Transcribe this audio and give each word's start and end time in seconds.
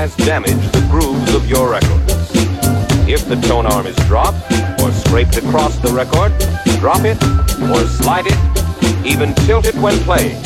otherwise 0.00 0.26
damage 0.26 0.72
the 0.72 0.80
grooves 0.90 1.34
of 1.34 1.46
your 1.46 1.70
records. 1.70 2.30
If 3.06 3.28
the 3.28 3.36
tone 3.46 3.66
arm 3.66 3.86
is 3.86 3.96
dropped 4.06 4.50
or 4.80 4.90
scraped 4.92 5.36
across 5.36 5.76
the 5.78 5.92
record, 5.92 6.32
drop 6.78 7.04
it 7.04 7.22
or 7.70 7.86
slide 7.86 8.24
it, 8.26 9.06
even 9.06 9.34
tilt 9.46 9.66
it 9.66 9.74
when 9.74 9.98
playing, 10.04 10.40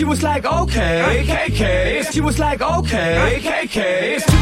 She 0.00 0.06
was 0.06 0.22
like, 0.22 0.46
okay, 0.46 1.24
KK. 1.26 2.10
She 2.10 2.22
was 2.22 2.38
like, 2.38 2.62
okay, 2.62 3.38
KK. 3.42 4.39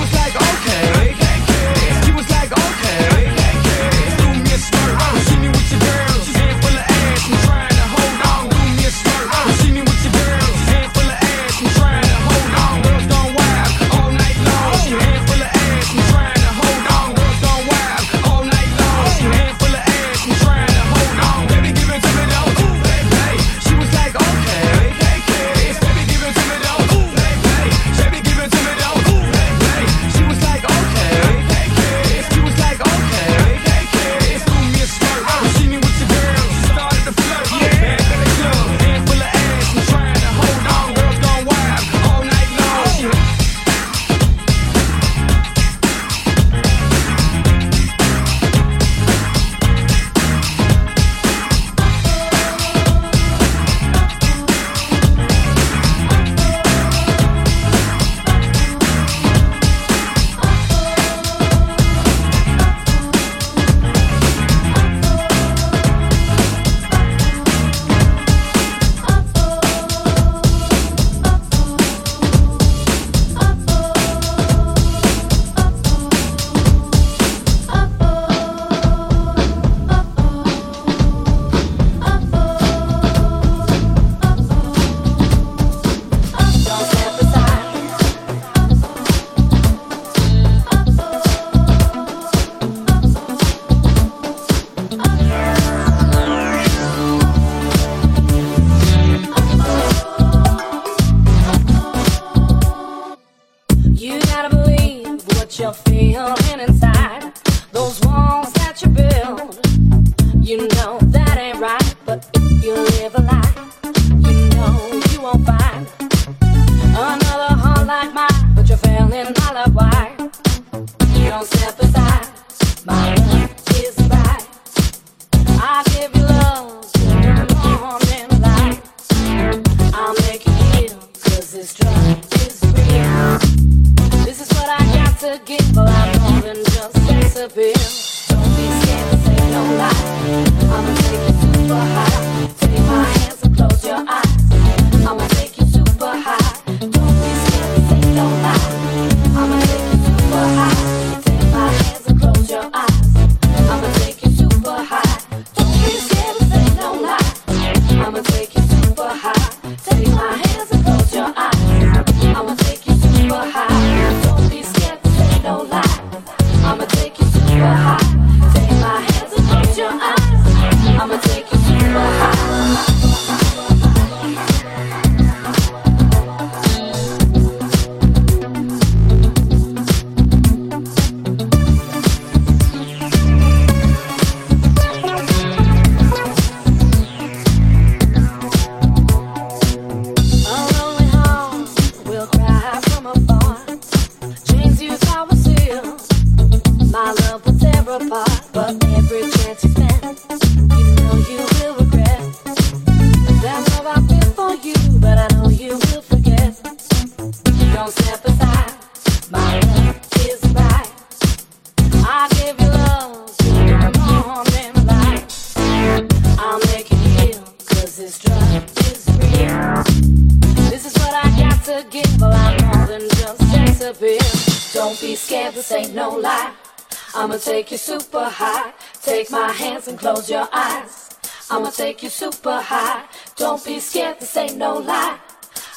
and 229.89 229.99
close 229.99 230.31
your 230.31 230.47
eyes. 230.53 231.17
I'ma 231.51 231.71
take 231.71 232.03
you 232.03 232.11
super 232.11 232.61
high. 232.61 233.05
Don't 233.37 233.65
be 233.65 233.81
scared, 233.81 234.21
this 234.21 234.37
ain't 234.37 234.57
no 234.57 234.79
lie. 234.79 235.19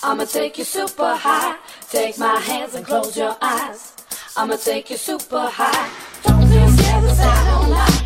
I'ma 0.04 0.26
take 0.26 0.58
you 0.58 0.66
super 0.66 1.16
high. 1.16 1.56
Take 1.90 2.18
my 2.18 2.38
hands 2.40 2.76
and 2.76 2.86
close 2.86 3.16
your 3.16 3.36
eyes. 3.42 3.94
I'ma 4.36 4.58
take 4.58 4.90
you 4.90 4.98
super 4.98 5.48
high. 5.48 5.90
Don't 6.24 6.42
be 6.42 6.60
scared, 6.78 7.04
this 7.04 7.20
ain't 7.20 7.46
no 7.46 7.60
lie. 7.70 8.02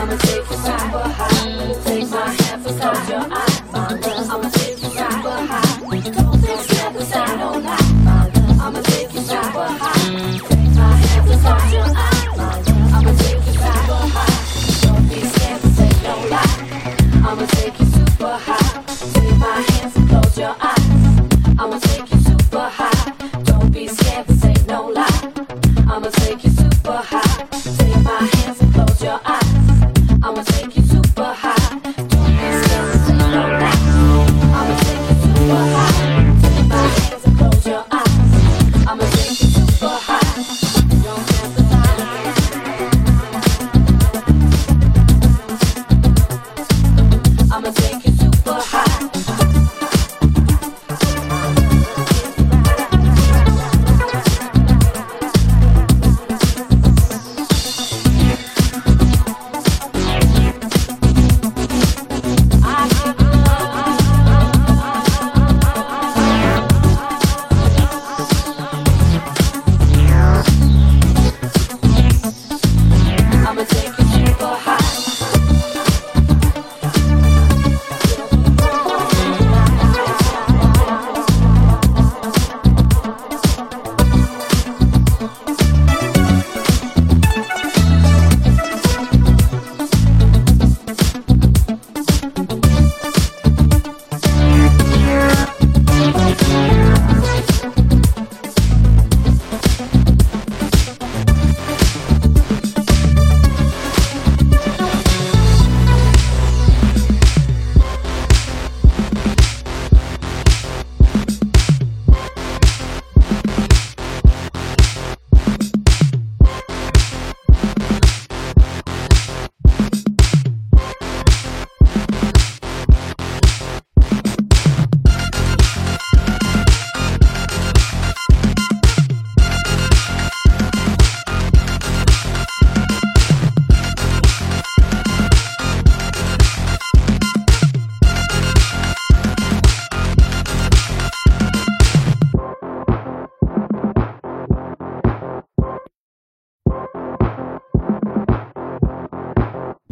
I'ma 0.00 0.16
take 0.16 0.50
you 0.50 0.56
super 0.56 1.08
high. 1.18 1.74
Take 1.84 2.10
my 2.10 2.28
hands 2.30 2.66
and 2.66 2.80
close 2.80 3.08
your 3.08 3.26
eyes. 3.32 4.17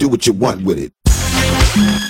Do 0.07 0.11
what 0.11 0.27
you 0.27 0.33
want 0.33 0.63
with 0.63 0.79
it. 0.79 2.06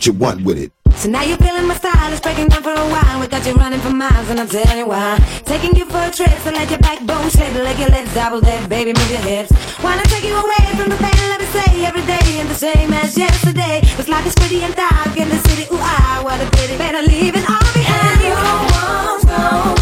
What 0.00 0.06
you 0.06 0.12
want 0.14 0.40
with 0.44 0.56
it. 0.56 0.72
So 0.96 1.10
now 1.10 1.22
you're 1.22 1.36
feeling 1.36 1.66
my 1.66 1.74
style, 1.74 2.10
it's 2.10 2.22
breaking 2.22 2.48
down 2.48 2.62
for 2.62 2.72
a 2.72 2.88
while. 2.88 3.20
We 3.20 3.26
got 3.26 3.44
you 3.46 3.52
running 3.52 3.80
for 3.80 3.90
miles, 3.90 4.30
and 4.30 4.40
I'll 4.40 4.48
tell 4.48 4.76
you 4.76 4.86
why. 4.86 5.18
Taking 5.44 5.76
you 5.76 5.84
for 5.84 5.98
a 5.98 6.10
trip, 6.10 6.32
so 6.40 6.50
let 6.50 6.70
your 6.70 6.78
backbone 6.78 7.28
slip, 7.28 7.52
let 7.52 7.78
your 7.78 7.90
legs 7.90 8.14
double 8.14 8.40
there, 8.40 8.66
baby, 8.68 8.94
move 8.94 9.10
your 9.10 9.20
hips. 9.20 9.52
Wanna 9.84 10.02
take 10.04 10.24
you 10.24 10.34
away 10.34 10.64
from 10.78 10.88
the 10.88 10.96
pain, 10.96 11.12
and 11.20 11.28
let 11.28 11.40
me 11.40 11.46
say, 11.52 11.84
every 11.84 12.02
day 12.06 12.20
ain't 12.40 12.48
the 12.48 12.54
same 12.54 12.92
as 12.94 13.16
yesterday. 13.18 13.80
It's 14.00 14.08
like 14.08 14.24
it's 14.24 14.34
pretty 14.36 14.62
and 14.62 14.74
dark 14.74 15.16
in 15.18 15.28
the 15.28 15.38
city, 15.48 15.64
ooh, 15.70 15.78
ah, 15.78 16.20
what 16.24 16.40
a 16.40 16.48
pity. 16.56 16.78
Better 16.78 17.02
leave 17.02 17.36
it 17.36 17.44
all 17.44 17.72
behind. 17.74 18.20
And 18.24 18.40
no 18.72 19.12
one's 19.12 19.24
gonna 19.26 19.79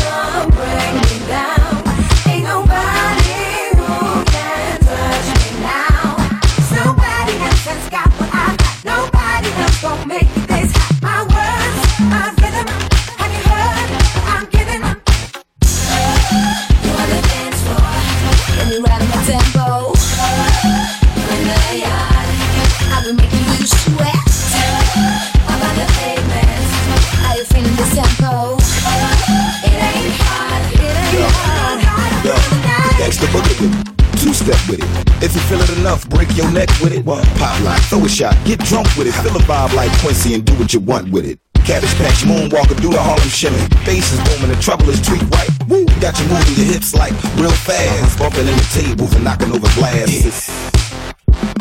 Two 33.29 34.33
step 34.33 34.59
with 34.69 34.81
it. 34.81 35.23
If 35.23 35.35
you 35.35 35.41
feel 35.43 35.61
it 35.61 35.79
enough, 35.79 36.09
break 36.09 36.35
your 36.37 36.51
neck 36.51 36.69
with 36.81 36.93
it. 36.93 37.05
Pop 37.05 37.61
lock, 37.63 37.81
throw 37.83 38.05
a 38.05 38.09
shot, 38.09 38.37
get 38.45 38.59
drunk 38.61 38.89
with 38.97 39.07
it. 39.07 39.13
Feel 39.23 39.37
a 39.37 39.41
vibe 39.41 39.75
like 39.75 39.93
Quincy 40.01 40.35
and 40.35 40.45
do 40.45 40.55
what 40.55 40.73
you 40.73 40.81
want 40.81 41.11
with 41.11 41.27
it. 41.27 41.39
Cabbage 41.65 41.95
patch, 41.97 42.25
moonwalker, 42.25 42.81
do 42.81 42.91
the 42.91 43.01
Harlem 43.01 43.29
shimmy. 43.29 43.59
Bass 43.85 44.13
is 44.13 44.21
booming, 44.25 44.57
the 44.57 44.61
treble 44.63 44.89
is 44.89 45.01
tweaked 45.03 45.29
right. 45.35 45.51
Woo, 45.69 45.85
got 46.01 46.19
you 46.19 46.27
moving 46.27 46.65
your 46.65 46.73
hips 46.73 46.95
like 46.95 47.13
real 47.37 47.51
fast. 47.51 48.19
Bumping 48.19 48.49
in 48.49 48.57
the 48.57 48.69
tables 48.73 49.15
and 49.15 49.25
knocking 49.25 49.53
over 49.53 49.69
glasses. 49.77 50.49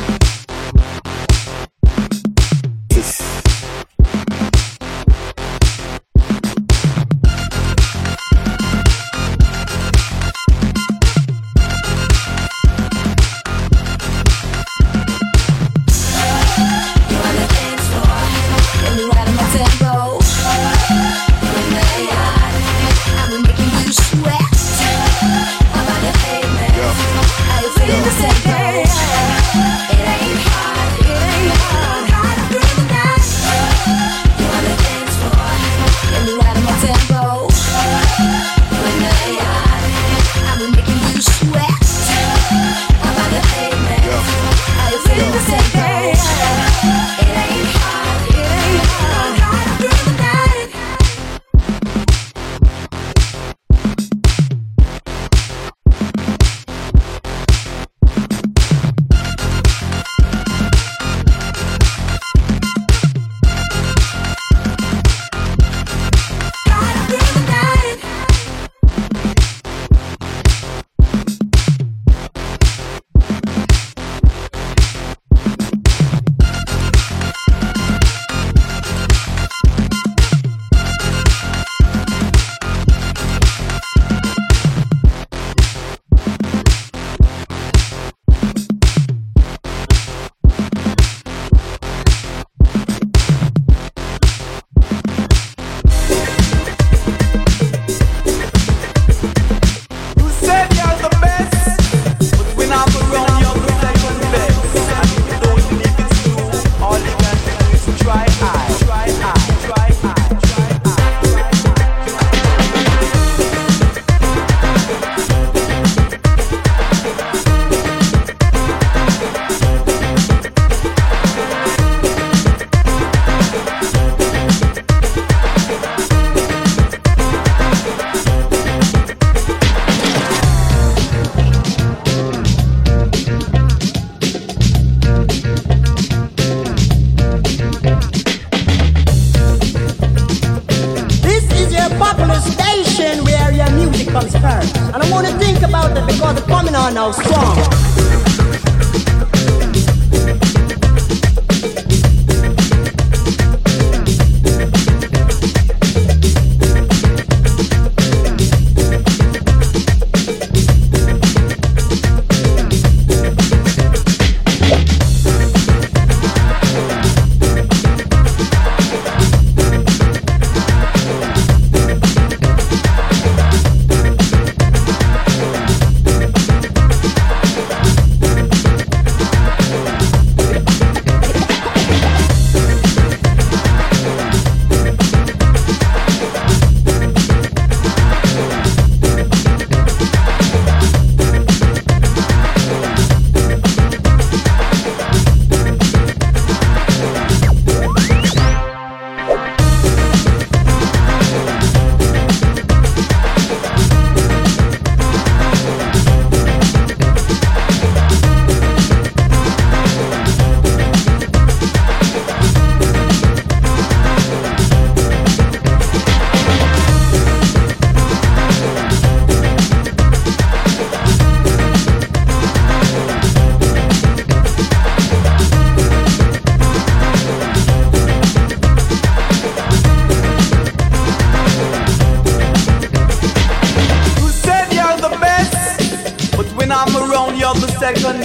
You 0.09 0.16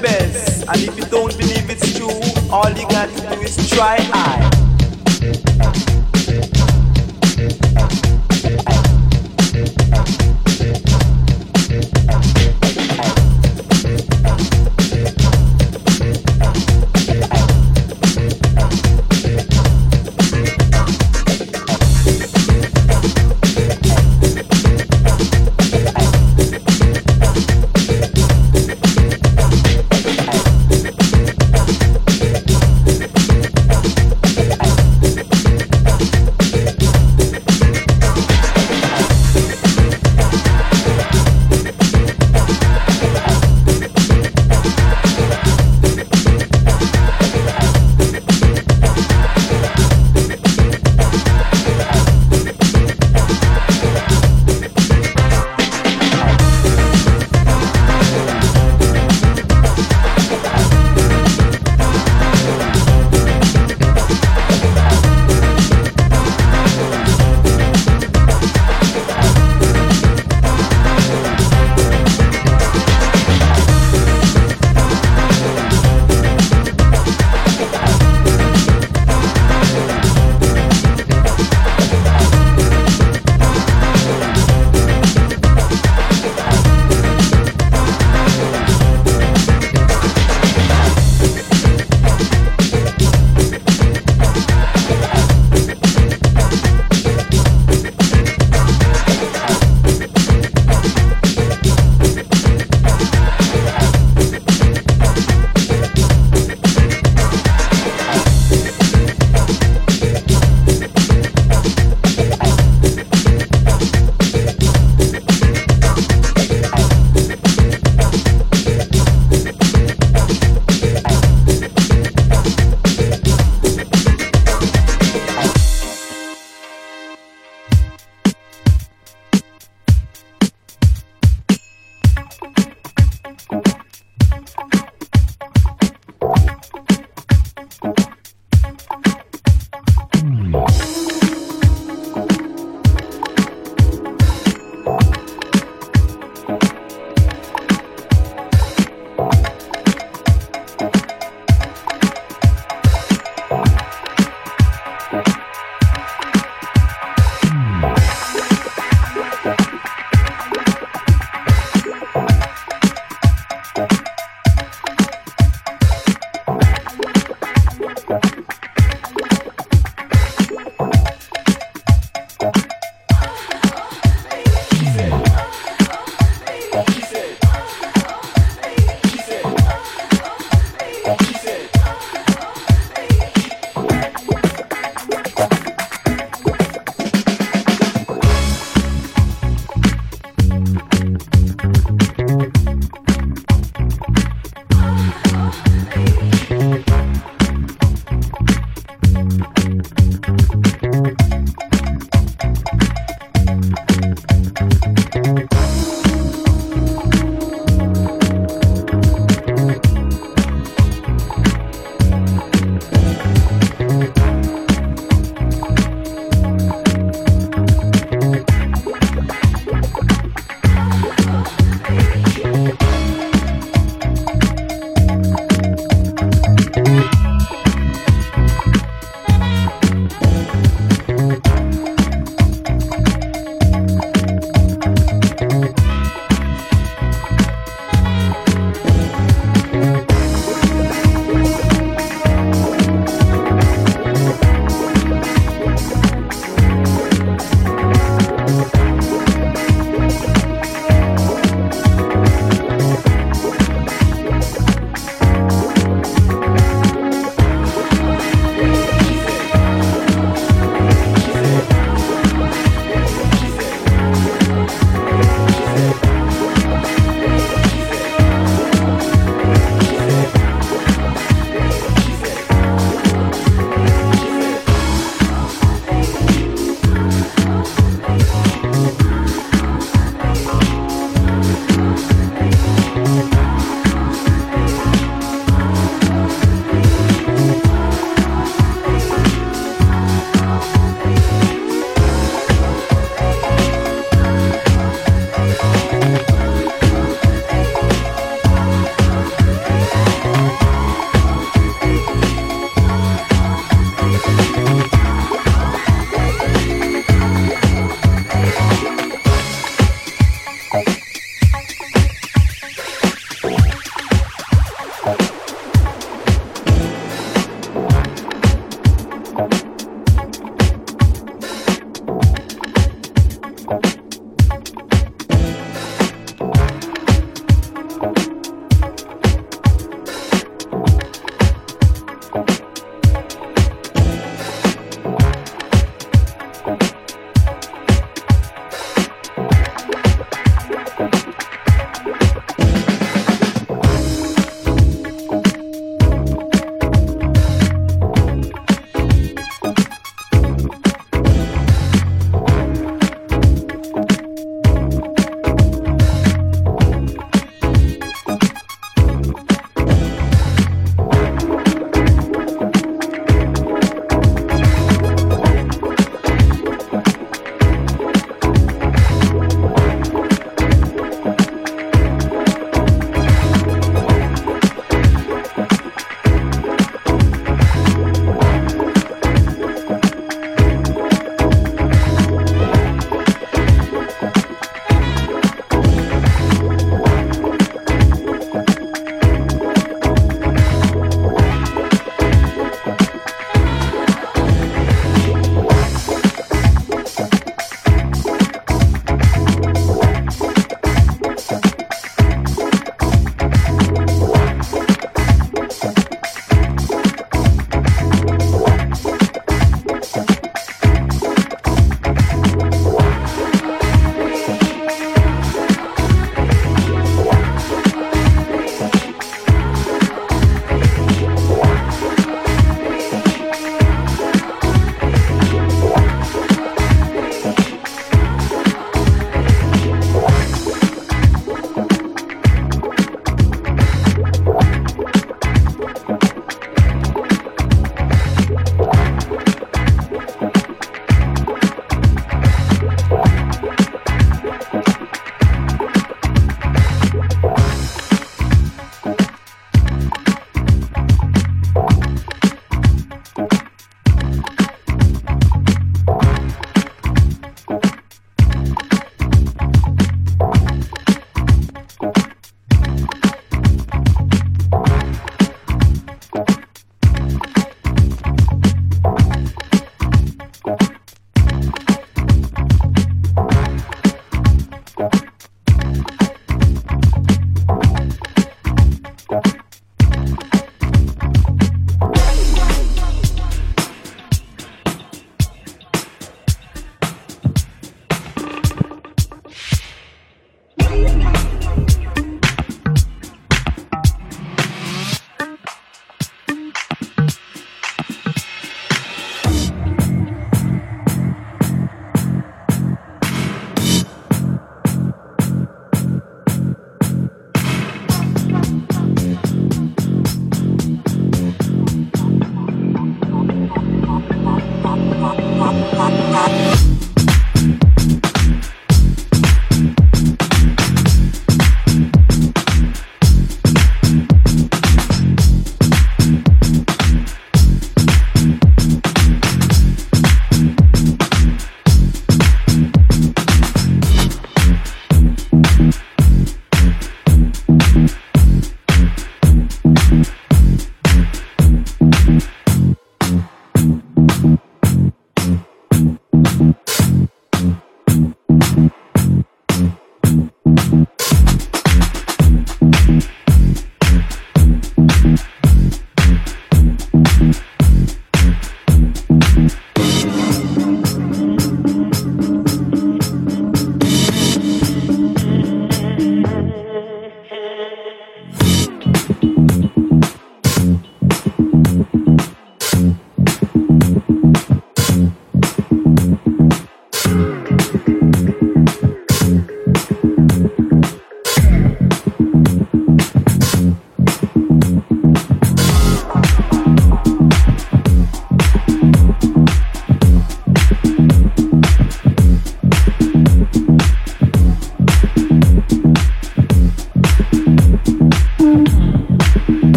best. 0.00 0.66
And 0.68 0.80
if 0.80 0.96
you 0.96 1.04
don't 1.04 1.36
believe 1.36 1.68
it's 1.70 1.96
true, 1.96 2.20
all 2.50 2.70
you 2.70 2.88
got 2.88 3.08
to 3.08 3.36
do 3.36 3.42
is 3.42 3.70
try 3.70 3.98
I. 4.12 4.57